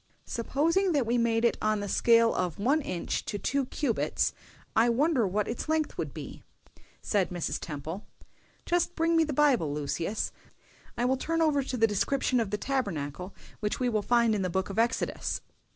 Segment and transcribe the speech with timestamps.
[0.25, 4.33] "Supposing that we made it on the scale of one inch to two cubits,
[4.75, 6.41] I wonder what its length would be?"
[7.03, 7.59] said Mrs.
[7.59, 8.07] Temple.
[8.65, 9.71] "Just bring me the Bible.
[9.71, 10.31] Lucius,
[10.97, 14.41] I will turn over to the description of the Tabernacle, which we will find in
[14.41, 15.41] the Book of Exodus."